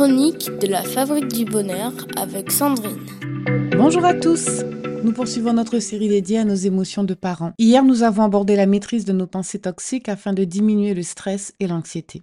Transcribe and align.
chroniques 0.00 0.48
de 0.62 0.66
la 0.66 0.82
Fabrique 0.82 1.28
du 1.28 1.44
Bonheur 1.44 1.92
avec 2.16 2.50
Sandrine. 2.50 3.04
Bonjour 3.76 4.02
à 4.06 4.14
tous 4.14 4.62
nous 5.04 5.12
poursuivons 5.12 5.52
notre 5.52 5.78
série 5.78 6.08
dédiée 6.08 6.38
à 6.38 6.44
nos 6.44 6.54
émotions 6.54 7.04
de 7.04 7.12
parents. 7.12 7.52
Hier, 7.58 7.84
nous 7.84 8.02
avons 8.02 8.22
abordé 8.22 8.56
la 8.56 8.64
maîtrise 8.64 9.04
de 9.04 9.12
nos 9.12 9.26
pensées 9.26 9.60
toxiques 9.60 10.08
afin 10.08 10.32
de 10.32 10.44
diminuer 10.44 10.94
le 10.94 11.02
stress 11.02 11.54
et 11.60 11.66
l'anxiété. 11.66 12.22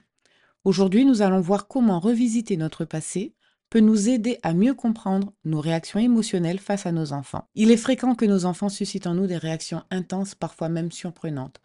Aujourd'hui, 0.64 1.05
nous 1.05 1.21
allons 1.21 1.39
voir 1.39 1.68
comment 1.68 2.00
revisiter 2.00 2.57
notre 2.57 2.84
passé 2.84 3.36
peut 3.70 3.79
nous 3.79 4.09
aider 4.09 4.39
à 4.42 4.56
mieux 4.56 4.73
comprendre 4.73 5.32
nos 5.46 5.62
réactions 5.62 6.00
émotionnelles 6.00 6.59
face 6.59 6.87
à 6.87 6.92
nos 6.92 7.14
enfants. 7.14 7.48
Il 7.54 7.70
est 7.70 7.78
fréquent 7.78 8.15
que 8.15 8.25
nos 8.25 8.46
enfants 8.46 8.70
suscitent 8.70 9.06
en 9.06 9.14
nous 9.14 9.28
des 9.28 9.37
réactions 9.37 9.84
intenses, 9.92 10.34
parfois 10.34 10.70
même 10.70 10.92
surprenantes. 10.92 11.62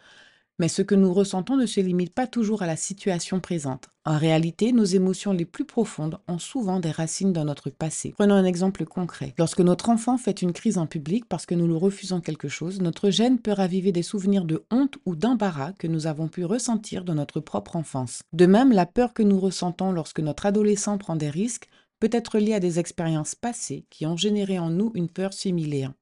Mais 0.59 0.69
ce 0.69 0.83
que 0.83 0.95
nous 0.95 1.13
ressentons 1.13 1.57
ne 1.57 1.67
se 1.67 1.81
limite 1.81 2.15
pas 2.15 2.27
toujours 2.27 2.63
à 2.63 2.67
la 2.67 2.77
situation 2.77 3.41
présente. 3.41 3.89
En 4.05 4.19
réalité, 4.19 4.73
nos 4.73 4.85
émotions 4.85 5.33
les 5.33 5.45
plus 5.45 5.65
profondes 5.65 6.19
ont 6.29 6.39
souvent 6.39 6.81
des 6.81 6.91
racines 6.91 7.33
dans 7.33 7.45
notre 7.45 7.71
passé. 7.71 8.15
Prenons 8.17 8.35
un 8.35 8.45
exemple 8.45 8.85
concret. 8.85 9.35
Lorsque 9.39 9.61
notre 9.61 9.91
enfant 9.91 10.19
fait 10.19 10.43
une 10.43 10.53
crise 10.53 10.79
en 10.79 10.87
public 10.87 11.25
parce 11.29 11.47
que 11.47 11.55
nous 11.55 11.67
lui 11.67 11.77
refusons 11.77 12.21
quelque 12.21 12.49
chose, 12.49 12.81
notre 12.81 13.11
gêne 13.11 13.39
peut 13.39 13.53
raviver 13.53 13.93
des 13.93 14.03
souvenirs 14.03 14.45
de 14.45 14.65
honte 14.71 14.99
ou 15.07 15.17
d'embarras 15.17 15.73
que 15.73 15.87
nous 15.87 16.07
avons 16.07 16.29
pu 16.29 16.45
ressentir 16.45 17.05
dans 17.05 17.15
notre 17.15 17.41
propre 17.41 17.77
enfance. 17.77 18.23
De 18.33 18.47
même, 18.47 18.73
la 18.73 18.87
peur 18.87 19.15
que 19.15 19.23
nous 19.23 19.39
ressentons 19.39 19.93
lorsque 19.93 20.21
notre 20.21 20.47
adolescent 20.47 20.99
prend 20.99 21.17
des 21.17 21.31
risques 21.31 21.69
peut 22.01 22.11
être 22.11 22.39
liée 22.39 22.55
à 22.55 22.61
des 22.61 22.81
expériences 22.81 23.37
passées 23.37 23.87
qui 23.89 24.07
ont 24.07 24.17
généré 24.17 24.59
en 24.59 24.71
nous 24.71 24.91
une 24.95 25.09
peur 25.09 25.33
similaire. 25.33 25.93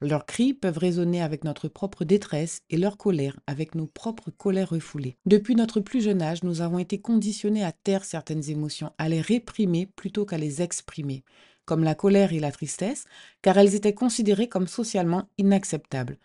Leurs 0.00 0.26
cris 0.26 0.54
peuvent 0.54 0.78
résonner 0.78 1.22
avec 1.22 1.44
notre 1.44 1.68
propre 1.68 2.04
détresse 2.04 2.62
et 2.70 2.76
leur 2.76 2.96
colère 2.96 3.38
avec 3.46 3.74
nos 3.74 3.86
propres 3.86 4.30
colères 4.30 4.70
refoulées. 4.70 5.16
Depuis 5.26 5.54
notre 5.54 5.80
plus 5.80 6.02
jeune 6.02 6.22
âge, 6.22 6.42
nous 6.42 6.60
avons 6.60 6.78
été 6.78 7.00
conditionnés 7.00 7.64
à 7.64 7.72
taire 7.72 8.04
certaines 8.04 8.50
émotions, 8.50 8.92
à 8.98 9.08
les 9.08 9.20
réprimer 9.20 9.86
plutôt 9.96 10.24
qu'à 10.24 10.38
les 10.38 10.62
exprimer, 10.62 11.24
comme 11.64 11.84
la 11.84 11.94
colère 11.94 12.32
et 12.32 12.40
la 12.40 12.52
tristesse, 12.52 13.04
car 13.42 13.58
elles 13.58 13.74
étaient 13.74 13.94
considérées 13.94 14.48
comme 14.48 14.66
socialement 14.66 15.28
inacceptables. 15.38 16.18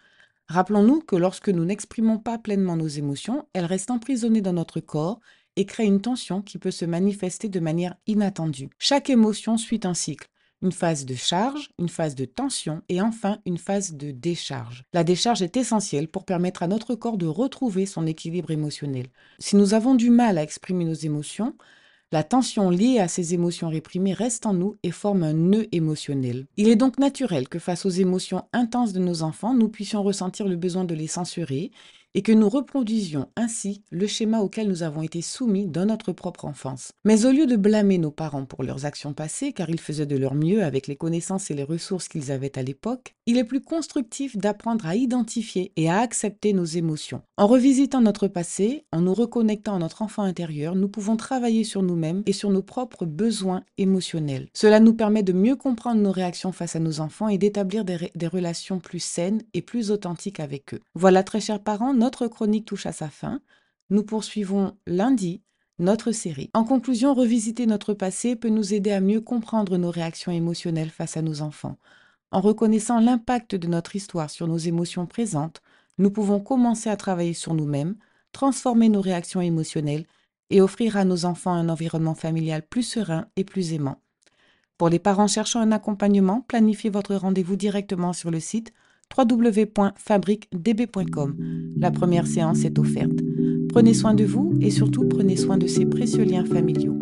Rappelons-nous 0.47 1.01
que 1.01 1.15
lorsque 1.15 1.49
nous 1.49 1.63
n'exprimons 1.63 2.17
pas 2.17 2.39
pleinement 2.39 2.75
nos 2.75 2.87
émotions, 2.87 3.47
elles 3.53 3.65
restent 3.65 3.91
emprisonnées 3.91 4.41
dans 4.41 4.53
notre 4.53 4.79
corps 4.79 5.19
et 5.55 5.65
créent 5.65 5.85
une 5.85 6.01
tension 6.01 6.41
qui 6.41 6.57
peut 6.57 6.71
se 6.71 6.85
manifester 6.85 7.49
de 7.49 7.59
manière 7.59 7.95
inattendue. 8.07 8.69
Chaque 8.79 9.09
émotion 9.09 9.57
suit 9.57 9.81
un 9.83 9.93
cycle 9.93 10.27
une 10.61 10.71
phase 10.71 11.05
de 11.05 11.15
charge, 11.15 11.69
une 11.79 11.89
phase 11.89 12.15
de 12.15 12.25
tension 12.25 12.81
et 12.89 13.01
enfin 13.01 13.39
une 13.45 13.57
phase 13.57 13.93
de 13.93 14.11
décharge. 14.11 14.83
La 14.93 15.03
décharge 15.03 15.41
est 15.41 15.57
essentielle 15.57 16.07
pour 16.07 16.25
permettre 16.25 16.63
à 16.63 16.67
notre 16.67 16.95
corps 16.95 17.17
de 17.17 17.27
retrouver 17.27 17.85
son 17.85 18.05
équilibre 18.05 18.51
émotionnel. 18.51 19.07
Si 19.39 19.55
nous 19.55 19.73
avons 19.73 19.95
du 19.95 20.09
mal 20.09 20.37
à 20.37 20.43
exprimer 20.43 20.85
nos 20.85 20.93
émotions, 20.93 21.55
la 22.11 22.23
tension 22.23 22.71
liée 22.71 22.97
à 22.99 23.07
ces 23.07 23.35
émotions 23.35 23.69
réprimées 23.69 24.13
reste 24.13 24.47
en 24.47 24.53
nous 24.53 24.77
et 24.81 24.89
forme 24.89 25.21
un 25.21 25.33
nœud 25.33 25.67
émotionnel. 25.71 26.47
Il 26.57 26.67
est 26.67 26.75
donc 26.75 26.97
naturel 26.97 27.47
que 27.47 27.59
face 27.59 27.85
aux 27.85 27.89
émotions 27.89 28.45
intenses 28.51 28.93
de 28.93 28.99
nos 28.99 29.21
enfants, 29.21 29.53
nous 29.53 29.69
puissions 29.69 30.01
ressentir 30.01 30.47
le 30.47 30.55
besoin 30.55 30.85
de 30.85 30.95
les 30.95 31.05
censurer 31.05 31.71
et 32.15 32.21
que 32.21 32.31
nous 32.31 32.49
reproduisions 32.49 33.29
ainsi 33.35 33.83
le 33.91 34.07
schéma 34.07 34.39
auquel 34.39 34.67
nous 34.67 34.83
avons 34.83 35.01
été 35.01 35.21
soumis 35.21 35.67
dans 35.67 35.85
notre 35.85 36.11
propre 36.11 36.45
enfance. 36.45 36.91
Mais 37.05 37.25
au 37.25 37.31
lieu 37.31 37.45
de 37.45 37.55
blâmer 37.55 37.97
nos 37.97 38.11
parents 38.11 38.45
pour 38.45 38.63
leurs 38.63 38.85
actions 38.85 39.13
passées, 39.13 39.53
car 39.53 39.69
ils 39.69 39.79
faisaient 39.79 40.05
de 40.05 40.17
leur 40.17 40.35
mieux 40.35 40.63
avec 40.63 40.87
les 40.87 40.95
connaissances 40.95 41.51
et 41.51 41.55
les 41.55 41.63
ressources 41.63 42.07
qu'ils 42.07 42.31
avaient 42.31 42.57
à 42.57 42.63
l'époque, 42.63 43.15
il 43.29 43.37
est 43.37 43.43
plus 43.43 43.61
constructif 43.61 44.35
d'apprendre 44.37 44.87
à 44.87 44.95
identifier 44.95 45.71
et 45.75 45.87
à 45.87 45.99
accepter 45.99 46.51
nos 46.51 46.65
émotions. 46.65 47.21
En 47.37 47.45
revisitant 47.45 48.01
notre 48.01 48.27
passé, 48.27 48.87
en 48.91 49.01
nous 49.01 49.13
reconnectant 49.13 49.75
à 49.75 49.77
notre 49.77 50.01
enfant 50.01 50.23
intérieur, 50.23 50.73
nous 50.73 50.89
pouvons 50.89 51.15
travailler 51.15 51.63
sur 51.63 51.83
nous-mêmes 51.83 52.23
et 52.25 52.33
sur 52.33 52.49
nos 52.49 52.63
propres 52.63 53.05
besoins 53.05 53.61
émotionnels. 53.77 54.47
Cela 54.55 54.79
nous 54.79 54.95
permet 54.95 55.21
de 55.21 55.31
mieux 55.31 55.55
comprendre 55.55 56.01
nos 56.01 56.11
réactions 56.11 56.51
face 56.51 56.75
à 56.75 56.79
nos 56.79 57.01
enfants 57.01 57.27
et 57.27 57.37
d'établir 57.37 57.85
des, 57.85 58.27
relations 58.27 58.79
plus 58.79 58.99
saines 58.99 59.43
et 59.53 59.61
plus 59.61 59.91
authentiques 59.91 60.39
avec 60.39 60.73
eux. 60.73 60.79
Voilà, 60.95 61.21
très 61.21 61.39
chers 61.39 61.61
parents, 61.61 61.93
notre 61.93 62.27
chronique 62.27 62.65
touche 62.65 62.87
à 62.87 62.93
sa 62.93 63.09
fin. 63.09 63.41
Nous 63.91 64.01
poursuivons 64.01 64.73
lundi 64.87 65.43
notre 65.77 66.11
série. 66.11 66.49
En 66.55 66.63
conclusion, 66.63 67.13
revisiter 67.13 67.67
notre 67.67 67.93
passé 67.93 68.35
peut 68.35 68.49
nous 68.49 68.73
aider 68.73 68.91
à 68.91 69.01
mieux 69.01 69.21
comprendre 69.21 69.77
nos 69.77 69.91
réactions 69.91 70.31
émotionnelles 70.31 70.89
face 70.89 71.15
à 71.15 71.21
nos 71.21 71.43
enfants. 71.43 71.77
En 72.31 72.41
reconnaissant 72.41 72.99
l'impact 72.99 73.55
de 73.55 73.67
notre 73.67 73.95
histoire 73.95 74.29
sur 74.29 74.47
nos 74.47 74.57
émotions 74.57 75.05
présentes, 75.05 75.61
nous 75.97 76.11
pouvons 76.11 76.39
commencer 76.39 76.89
à 76.89 76.97
travailler 76.97 77.33
sur 77.33 77.53
nous-mêmes, 77.53 77.95
transformer 78.31 78.89
nos 78.89 79.01
réactions 79.01 79.41
émotionnelles 79.41 80.05
et 80.49 80.61
offrir 80.61 80.97
à 80.97 81.05
nos 81.05 81.25
enfants 81.25 81.53
un 81.53 81.69
environnement 81.69 82.15
familial 82.15 82.63
plus 82.63 82.83
serein 82.83 83.27
et 83.35 83.43
plus 83.43 83.73
aimant. 83.73 84.01
Pour 84.77 84.89
les 84.89 84.99
parents 84.99 85.27
cherchant 85.27 85.59
un 85.59 85.71
accompagnement, 85.71 86.41
planifiez 86.47 86.89
votre 86.89 87.15
rendez-vous 87.15 87.55
directement 87.55 88.13
sur 88.13 88.31
le 88.31 88.39
site 88.39 88.73
www.fabriquedb.com. 89.17 91.35
La 91.77 91.91
première 91.91 92.27
séance 92.27 92.63
est 92.63 92.79
offerte. 92.79 93.19
Prenez 93.69 93.93
soin 93.93 94.13
de 94.13 94.23
vous 94.23 94.53
et 94.61 94.71
surtout 94.71 95.05
prenez 95.07 95.35
soin 95.35 95.57
de 95.57 95.67
ces 95.67 95.85
précieux 95.85 96.23
liens 96.23 96.45
familiaux. 96.45 96.97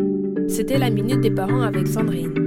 C'était 0.48 0.80
la 0.80 0.90
Minute 0.90 1.22
des 1.22 1.32
Parents 1.32 1.62
avec 1.62 1.88
Sandrine. 1.88 2.47